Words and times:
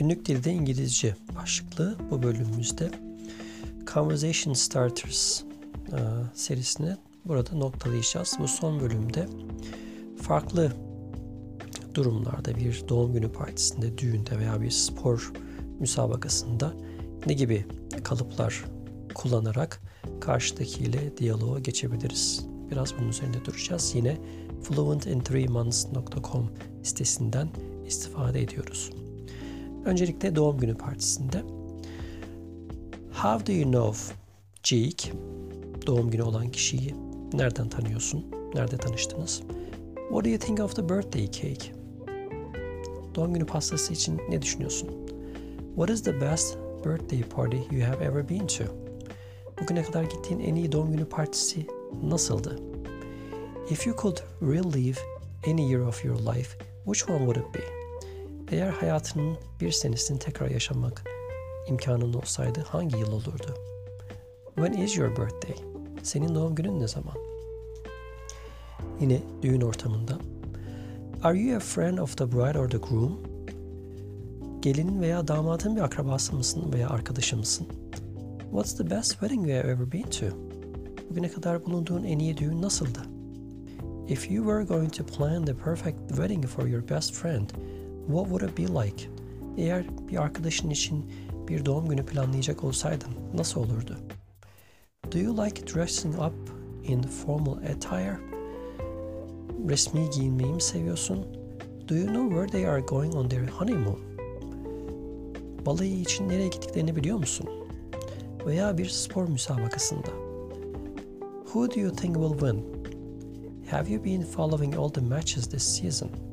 Günlük 0.00 0.26
dilde 0.26 0.52
İngilizce 0.52 1.16
başlıklı 1.36 1.96
bu 2.10 2.22
bölümümüzde 2.22 2.90
Conversation 3.92 4.54
Starters 4.54 5.42
e, 5.42 5.98
serisini 6.34 6.96
burada 7.24 7.56
noktalayacağız. 7.56 8.36
Bu 8.38 8.48
son 8.48 8.80
bölümde 8.80 9.28
farklı 10.22 10.72
durumlarda 11.94 12.56
bir 12.56 12.82
doğum 12.88 13.12
günü 13.12 13.32
partisinde, 13.32 13.98
düğünde 13.98 14.38
veya 14.38 14.60
bir 14.60 14.70
spor 14.70 15.32
müsabakasında 15.80 16.72
ne 17.26 17.32
gibi 17.32 17.66
kalıplar 18.04 18.64
kullanarak 19.14 19.82
karşıdakiyle 20.20 21.16
diyaloğa 21.16 21.58
geçebiliriz. 21.58 22.46
Biraz 22.70 22.98
bunun 22.98 23.08
üzerinde 23.08 23.44
duracağız. 23.44 23.92
Yine 23.94 24.18
fluentin3months.com 24.62 26.50
sitesinden 26.82 27.48
istifade 27.86 28.42
ediyoruz. 28.42 28.90
Öncelikle 29.84 30.36
doğum 30.36 30.58
günü 30.58 30.74
partisinde 30.74 31.42
How 33.12 33.46
do 33.46 33.52
you 33.52 33.64
know 33.64 34.14
Jake? 34.62 35.12
Doğum 35.86 36.10
günü 36.10 36.22
olan 36.22 36.48
kişiyi 36.48 36.94
nereden 37.32 37.68
tanıyorsun? 37.68 38.26
Nerede 38.54 38.76
tanıştınız? 38.76 39.42
What 40.08 40.24
do 40.24 40.28
you 40.28 40.38
think 40.38 40.60
of 40.60 40.76
the 40.76 40.88
birthday 40.88 41.30
cake? 41.30 41.72
Doğum 43.14 43.34
günü 43.34 43.46
pastası 43.46 43.92
için 43.92 44.20
ne 44.30 44.42
düşünüyorsun? 44.42 44.88
What 45.74 45.90
is 45.90 46.02
the 46.02 46.20
best 46.20 46.58
birthday 46.84 47.22
party 47.22 47.56
you 47.56 47.86
have 47.86 48.04
ever 48.04 48.28
been 48.28 48.46
to? 48.46 48.64
Bugüne 49.62 49.82
kadar 49.82 50.02
gittiğin 50.02 50.40
en 50.40 50.54
iyi 50.54 50.72
doğum 50.72 50.92
günü 50.92 51.04
partisi 51.04 51.66
nasıldı? 52.02 52.58
If 53.70 53.86
you 53.86 53.96
could 53.96 54.18
relive 54.42 54.98
any 55.46 55.72
year 55.72 55.80
of 55.80 56.04
your 56.04 56.18
life, 56.18 56.58
which 56.84 57.10
one 57.10 57.18
would 57.18 57.36
it 57.36 57.54
be? 57.54 57.79
Eğer 58.50 58.68
hayatının 58.68 59.36
bir 59.60 59.70
senesini 59.70 60.18
tekrar 60.18 60.50
yaşamak 60.50 61.04
imkanın 61.68 62.12
olsaydı 62.12 62.60
hangi 62.68 62.96
yıl 62.96 63.12
olurdu? 63.12 63.54
When 64.54 64.72
is 64.72 64.96
your 64.96 65.10
birthday? 65.10 65.54
Senin 66.02 66.34
doğum 66.34 66.54
günün 66.54 66.80
ne 66.80 66.88
zaman? 66.88 67.14
Yine 69.00 69.22
düğün 69.42 69.60
ortamında. 69.60 70.18
Are 71.22 71.38
you 71.38 71.56
a 71.56 71.60
friend 71.60 71.98
of 71.98 72.16
the 72.16 72.32
bride 72.32 72.58
or 72.58 72.68
the 72.68 72.78
groom? 72.78 73.20
Gelinin 74.60 75.00
veya 75.00 75.28
damadın 75.28 75.76
bir 75.76 75.80
akrabası 75.80 76.36
mısın 76.36 76.72
veya 76.72 76.88
arkadaşı 76.88 77.36
mısın? 77.36 77.66
What's 78.40 78.76
the 78.76 78.90
best 78.90 79.10
wedding 79.10 79.48
you 79.48 79.58
have 79.58 79.68
ever 79.68 79.92
been 79.92 80.10
to? 80.10 80.26
Bugüne 81.10 81.28
kadar 81.28 81.64
bulunduğun 81.64 82.04
en 82.04 82.18
iyi 82.18 82.36
düğün 82.36 82.62
nasıldı? 82.62 82.98
If 84.08 84.30
you 84.30 84.44
were 84.44 84.64
going 84.64 84.92
to 84.92 85.06
plan 85.06 85.44
the 85.44 85.54
perfect 85.54 85.98
wedding 86.08 86.46
for 86.46 86.66
your 86.66 86.88
best 86.88 87.12
friend, 87.12 87.50
what 88.06 88.28
would 88.28 88.50
it 88.50 88.58
be 88.58 88.84
like? 88.84 89.08
Eğer 89.56 89.84
bir 90.08 90.22
arkadaşın 90.22 90.70
için 90.70 91.12
bir 91.48 91.64
doğum 91.64 91.88
günü 91.88 92.06
planlayacak 92.06 92.64
olsaydın 92.64 93.10
nasıl 93.34 93.60
olurdu? 93.60 93.96
Do 95.12 95.18
you 95.18 95.46
like 95.46 95.74
dressing 95.74 96.14
up 96.14 96.34
in 96.84 97.02
formal 97.02 97.52
attire? 97.52 98.18
Resmi 99.68 100.10
giyinmeyi 100.10 100.52
mi 100.52 100.62
seviyorsun? 100.62 101.26
Do 101.88 101.94
you 101.94 102.06
know 102.06 102.28
where 102.28 102.46
they 102.46 102.68
are 102.68 102.80
going 102.80 103.14
on 103.14 103.28
their 103.28 103.48
honeymoon? 103.48 103.98
Balayı 105.66 106.00
için 106.00 106.28
nereye 106.28 106.48
gittiklerini 106.48 106.96
biliyor 106.96 107.18
musun? 107.18 107.48
Veya 108.46 108.78
bir 108.78 108.88
spor 108.88 109.28
müsabakasında. 109.28 110.08
Who 111.44 111.70
do 111.70 111.80
you 111.80 111.92
think 111.92 112.14
will 112.14 112.38
win? 112.38 112.64
Have 113.70 113.92
you 113.92 114.04
been 114.04 114.22
following 114.22 114.76
all 114.76 114.88
the 114.88 115.00
matches 115.00 115.48
this 115.48 115.62
season? 115.62 116.29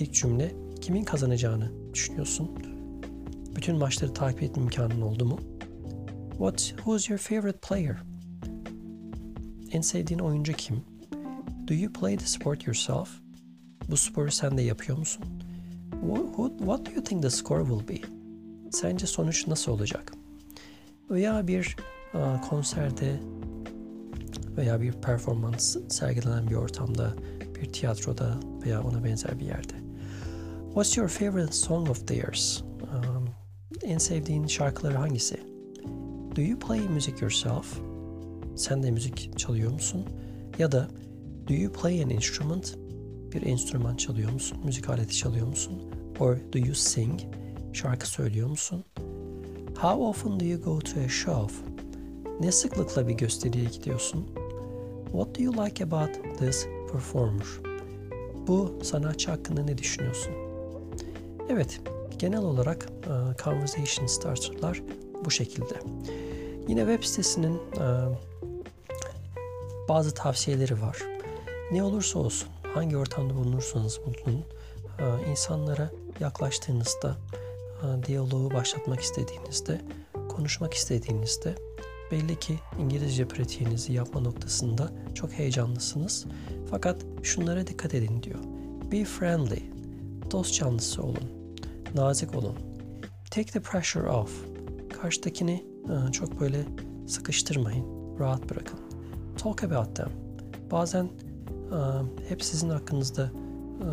İlk 0.00 0.14
cümle 0.14 0.54
kimin 0.80 1.04
kazanacağını 1.04 1.72
düşünüyorsun? 1.94 2.50
Bütün 3.56 3.76
maçları 3.76 4.14
takip 4.14 4.42
etme 4.42 4.62
imkanın 4.62 5.00
oldu 5.00 5.24
mu? 5.24 5.38
What, 6.30 6.58
who's 6.58 7.10
your 7.10 7.18
favorite 7.18 7.58
player? 7.58 7.96
En 9.72 9.80
sevdiğin 9.80 10.20
oyuncu 10.20 10.52
kim? 10.52 10.82
Do 11.68 11.74
you 11.74 11.92
play 11.92 12.16
the 12.16 12.26
sport 12.26 12.66
yourself? 12.66 13.08
Bu 13.90 13.96
sporu 13.96 14.30
sen 14.30 14.58
de 14.58 14.62
yapıyor 14.62 14.98
musun? 14.98 15.24
What, 15.90 16.58
what, 16.58 16.86
do 16.86 16.90
you 16.90 17.04
think 17.04 17.22
the 17.22 17.30
score 17.30 17.64
will 17.66 17.88
be? 17.88 18.08
Sence 18.70 19.06
sonuç 19.06 19.46
nasıl 19.46 19.72
olacak? 19.72 20.12
Veya 21.10 21.46
bir 21.46 21.76
uh, 22.14 22.48
konserde 22.48 23.20
veya 24.56 24.80
bir 24.80 24.92
performans 24.92 25.76
sergilenen 25.88 26.50
bir 26.50 26.54
ortamda, 26.54 27.14
bir 27.54 27.72
tiyatroda 27.72 28.40
veya 28.64 28.82
ona 28.82 29.04
benzer 29.04 29.38
bir 29.38 29.44
yerde. 29.44 29.87
What's 30.74 30.96
your 30.96 31.08
favorite 31.08 31.54
song 31.54 31.88
of 31.88 32.06
theirs? 32.06 32.62
Um, 32.92 33.28
en 33.82 33.98
sevdiğin 33.98 34.46
şarkıları 34.46 34.96
hangisi? 34.96 35.40
Do 36.36 36.42
you 36.42 36.58
play 36.58 36.80
music 36.80 37.14
yourself? 37.20 37.80
Sen 38.56 38.82
de 38.82 38.90
müzik 38.90 39.38
çalıyor 39.38 39.72
musun? 39.72 40.04
Ya 40.58 40.72
da 40.72 40.88
do 41.48 41.54
you 41.54 41.72
play 41.72 42.02
an 42.02 42.10
instrument? 42.10 42.78
Bir 43.32 43.42
enstrüman 43.46 43.96
çalıyor 43.96 44.32
musun? 44.32 44.58
Müzik 44.64 44.90
aleti 44.90 45.16
çalıyor 45.16 45.46
musun? 45.46 45.82
Or 46.20 46.36
do 46.52 46.58
you 46.58 46.74
sing? 46.74 47.20
Şarkı 47.72 48.08
söylüyor 48.08 48.48
musun? 48.48 48.84
How 49.76 50.02
often 50.02 50.40
do 50.40 50.44
you 50.44 50.60
go 50.60 50.78
to 50.78 51.00
a 51.00 51.08
show? 51.08 51.54
Ne 52.40 52.52
sıklıkla 52.52 53.08
bir 53.08 53.14
gösteriye 53.14 53.64
gidiyorsun? 53.64 54.26
What 55.04 55.38
do 55.38 55.42
you 55.42 55.66
like 55.66 55.84
about 55.84 56.38
this 56.38 56.66
performer? 56.92 57.46
Bu 58.46 58.78
sanatçı 58.82 59.30
hakkında 59.30 59.62
ne 59.62 59.78
düşünüyorsun? 59.78 60.47
Evet, 61.50 61.80
genel 62.18 62.42
olarak 62.42 62.88
uh, 63.06 63.44
conversation 63.44 64.06
starter'lar 64.06 64.82
bu 65.24 65.30
şekilde. 65.30 65.74
Yine 66.68 66.80
web 66.80 67.04
sitesinin 67.04 67.54
uh, 67.54 68.14
bazı 69.88 70.14
tavsiyeleri 70.14 70.82
var. 70.82 70.98
Ne 71.72 71.82
olursa 71.82 72.18
olsun, 72.18 72.48
hangi 72.74 72.96
ortamda 72.96 73.34
bulunursanız 73.34 74.00
bulunun, 74.06 74.44
uh, 75.00 75.28
insanlara 75.30 75.90
yaklaştığınızda, 76.20 77.16
diyaloğu 78.06 78.50
başlatmak 78.50 79.00
istediğinizde, 79.00 79.80
konuşmak 80.28 80.74
istediğinizde 80.74 81.54
belli 82.10 82.38
ki 82.38 82.58
İngilizce 82.80 83.28
pratiğinizi 83.28 83.92
yapma 83.92 84.20
noktasında 84.20 84.92
çok 85.14 85.32
heyecanlısınız. 85.32 86.26
Fakat 86.70 86.96
şunlara 87.22 87.66
dikkat 87.66 87.94
edin 87.94 88.22
diyor. 88.22 88.38
Be 88.92 89.04
friendly, 89.04 89.62
dost 90.30 90.54
canlısı 90.54 91.02
olun, 91.02 91.37
nazik 91.94 92.34
olun. 92.34 92.54
Take 93.30 93.52
the 93.52 93.60
pressure 93.60 94.08
off. 94.08 94.44
Karşıdakini 95.02 95.64
e, 95.84 96.12
çok 96.12 96.40
böyle 96.40 96.64
sıkıştırmayın, 97.06 97.86
rahat 98.18 98.50
bırakın. 98.50 98.80
Talk 99.38 99.64
about 99.64 99.96
them. 99.96 100.10
Bazen 100.70 101.04
e, 101.04 101.08
hep 102.28 102.44
sizin 102.44 102.68
hakkınızda 102.68 103.30
e, 103.80 103.88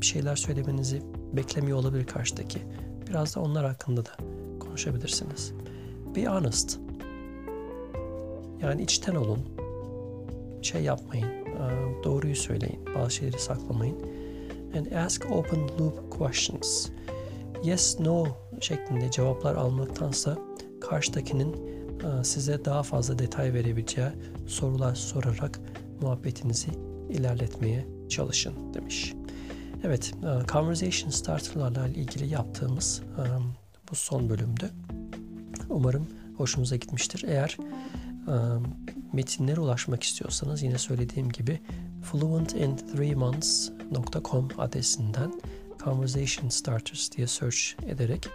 bir 0.00 0.06
şeyler 0.06 0.36
söylemenizi 0.36 1.02
beklemiyor 1.32 1.78
olabilir 1.78 2.06
karşıdaki. 2.06 2.58
Biraz 3.08 3.36
da 3.36 3.40
onlar 3.40 3.66
hakkında 3.66 4.04
da 4.04 4.10
konuşabilirsiniz. 4.60 5.52
Be 6.16 6.24
honest. 6.24 6.78
Yani 8.62 8.82
içten 8.82 9.14
olun. 9.14 9.38
Şey 10.62 10.82
yapmayın. 10.82 11.26
Doğruyu 12.04 12.36
söyleyin. 12.36 12.80
Bazı 12.94 13.10
şeyleri 13.10 13.38
saklamayın. 13.38 13.96
And 14.76 14.92
ask 14.92 15.30
open 15.30 15.68
loop 15.78 16.18
questions. 16.18 16.88
Yes, 17.64 18.00
no 18.00 18.26
şeklinde 18.60 19.10
cevaplar 19.10 19.54
almaktansa 19.54 20.38
karşıdakinin 20.80 21.56
size 22.22 22.64
daha 22.64 22.82
fazla 22.82 23.18
detay 23.18 23.54
verebileceği 23.54 24.08
sorular 24.46 24.94
sorarak 24.94 25.60
muhabbetinizi 26.00 26.68
ilerletmeye 27.10 27.86
çalışın 28.08 28.74
demiş. 28.74 29.14
Evet, 29.84 30.14
Conversation 30.52 31.10
Starter'larla 31.10 31.88
ilgili 31.88 32.26
yaptığımız 32.28 33.02
bu 33.90 33.94
son 33.94 34.28
bölümdü. 34.28 34.70
Umarım 35.68 36.06
hoşunuza 36.36 36.76
gitmiştir. 36.76 37.24
Eğer 37.28 37.56
metinlere 39.12 39.60
ulaşmak 39.60 40.02
istiyorsanız 40.02 40.62
yine 40.62 40.78
söylediğim 40.78 41.28
gibi 41.28 41.60
fluentin3months.com 42.12 44.48
adresinden 44.58 45.32
Conversation 45.84 46.48
Starters 46.48 47.12
diye 47.12 47.26
search 47.26 47.58
ederek 47.86 48.28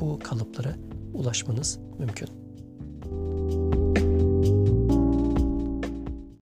bu 0.00 0.18
kalıplara 0.18 0.74
ulaşmanız 1.14 1.78
mümkün. 1.98 2.47